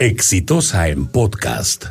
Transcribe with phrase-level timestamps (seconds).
[0.00, 1.84] Exitosa en podcast.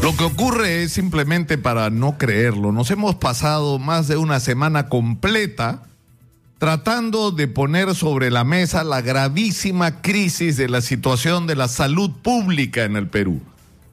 [0.00, 2.72] Lo que ocurre es simplemente para no creerlo.
[2.72, 5.82] Nos hemos pasado más de una semana completa
[6.56, 12.10] tratando de poner sobre la mesa la gravísima crisis de la situación de la salud
[12.22, 13.42] pública en el Perú,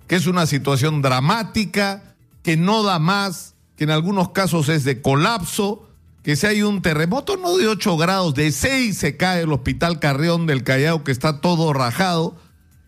[0.07, 5.01] que es una situación dramática, que no da más, que en algunos casos es de
[5.01, 5.88] colapso,
[6.23, 9.99] que si hay un terremoto no de 8 grados, de 6 se cae el hospital
[9.99, 12.35] Carrión del Callao, que está todo rajado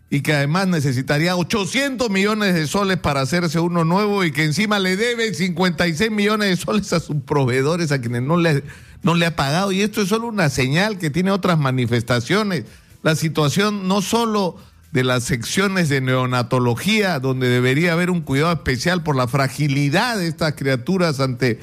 [0.09, 4.78] y que además necesitaría 800 millones de soles para hacerse uno nuevo y que encima
[4.78, 8.64] le debe 56 millones de soles a sus proveedores, a quienes no le,
[9.04, 9.71] no le ha pagado.
[9.71, 12.66] Y esto es solo una señal que tiene otras manifestaciones.
[13.04, 14.57] La situación no solo
[14.91, 20.27] de las secciones de neonatología, donde debería haber un cuidado especial por la fragilidad de
[20.27, 21.61] estas criaturas ante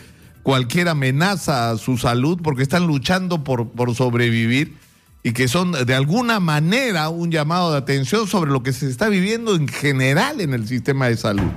[0.49, 4.79] cualquier amenaza a su salud, porque están luchando por, por sobrevivir
[5.23, 9.11] y que son de alguna manera un llamado de atención sobre lo que se está
[9.11, 11.51] viviendo en general en el sistema de salud.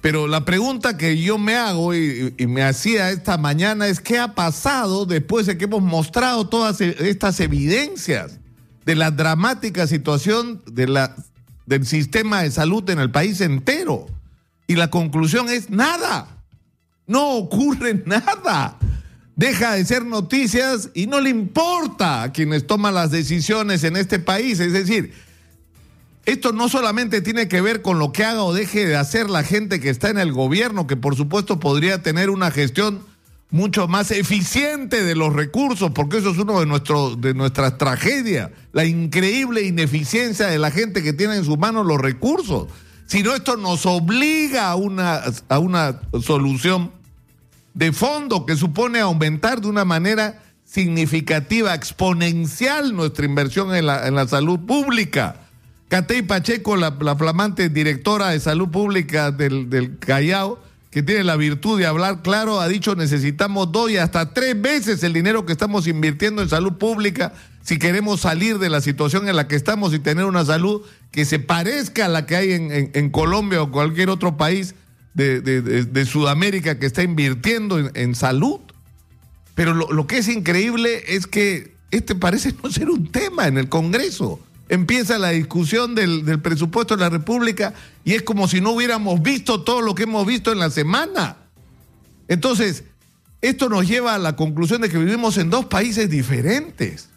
[0.00, 4.34] Pero la pregunta que yo me hago y, me hacía esta mañana es qué ha
[4.34, 8.40] pasado después de que hemos mostrado todas e, estas evidencias
[8.84, 11.14] de la dramática situación de la,
[11.66, 14.06] del sistema de salud en el país entero.
[14.66, 16.41] Y la conclusión es nada.
[17.12, 18.78] No ocurre nada
[19.36, 24.18] deja de ser noticias y no le importa a quienes toman las decisiones en este
[24.18, 24.60] país.
[24.60, 25.12] Es decir,
[26.26, 29.42] esto no solamente tiene que ver con lo que haga o deje de hacer la
[29.42, 33.00] gente que está en el gobierno, que por supuesto podría tener una gestión
[33.50, 38.50] mucho más eficiente de los recursos, porque eso es uno de, nuestro, de nuestras tragedias,
[38.72, 42.68] la increíble ineficiencia de la gente que tiene en sus manos los recursos.
[43.06, 46.92] Sino esto nos obliga a una, a una solución
[47.74, 54.14] de fondo que supone aumentar de una manera significativa, exponencial nuestra inversión en la, en
[54.14, 55.36] la salud pública.
[55.88, 60.58] Catey Pacheco, la, la, flamante directora de salud pública del, del Callao,
[60.90, 65.02] que tiene la virtud de hablar claro, ha dicho necesitamos dos y hasta tres veces
[65.02, 67.32] el dinero que estamos invirtiendo en salud pública
[67.62, 71.24] si queremos salir de la situación en la que estamos y tener una salud que
[71.24, 74.74] se parezca a la que hay en, en, en Colombia o cualquier otro país
[75.14, 78.60] de, de, de, Sudamérica que está invirtiendo en, en salud.
[79.54, 83.58] Pero lo, lo, que es increíble es que este parece no ser un tema en
[83.58, 84.40] el Congreso.
[84.68, 87.74] Empieza la discusión del, del presupuesto de la República
[88.04, 91.36] y es como si no hubiéramos visto todo lo que hemos visto en la semana.
[92.28, 92.84] Entonces,
[93.42, 97.10] esto nos lleva a la conclusión de que vivimos en dos países diferentes.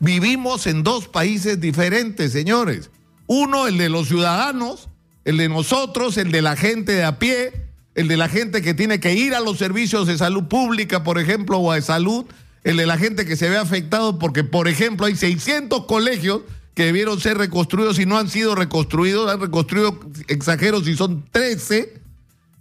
[0.00, 2.90] Vivimos en dos países diferentes, señores.
[3.26, 4.88] Uno, el de los ciudadanos,
[5.24, 7.52] el de nosotros, el de la gente de a pie,
[7.94, 11.18] el de la gente que tiene que ir a los servicios de salud pública, por
[11.18, 12.24] ejemplo, o de salud,
[12.64, 16.42] el de la gente que se ve afectado porque, por ejemplo, hay 600 colegios
[16.74, 21.94] que debieron ser reconstruidos y no han sido reconstruidos, han reconstruido, exageros, y son 13,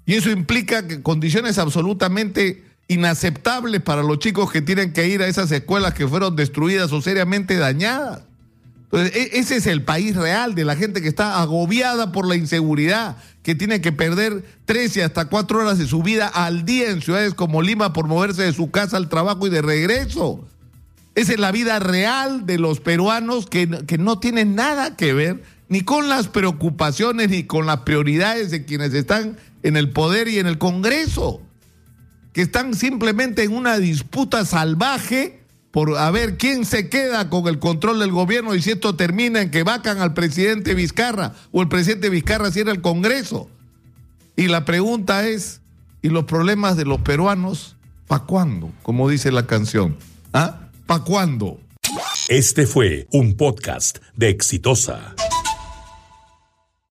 [0.05, 5.27] y eso implica que condiciones absolutamente inaceptables para los chicos que tienen que ir a
[5.27, 8.23] esas escuelas que fueron destruidas o seriamente dañadas.
[8.91, 12.35] Entonces, e, ese es el país real de la gente que está agobiada por la
[12.35, 17.01] inseguridad, que tiene que perder 13 hasta 4 horas de su vida al día en
[17.01, 20.47] ciudades como Lima por moverse de su casa al trabajo y de regreso.
[21.13, 25.43] Esa es la vida real de los peruanos que, que no tienen nada que ver
[25.67, 30.39] ni con las preocupaciones ni con las prioridades de quienes están en el poder y
[30.39, 31.41] en el Congreso,
[32.33, 35.38] que están simplemente en una disputa salvaje
[35.71, 39.41] por a ver quién se queda con el control del gobierno y si esto termina
[39.41, 43.49] en que vacan al presidente Vizcarra o el presidente Vizcarra cierra el Congreso.
[44.35, 45.61] Y la pregunta es,
[46.01, 47.75] ¿y los problemas de los peruanos,
[48.07, 48.71] pa' cuándo?
[48.83, 49.97] Como dice la canción.
[50.33, 50.69] ¿Ah?
[50.85, 51.59] ¿Pa' cuándo?
[52.29, 55.15] Este fue un podcast de Exitosa.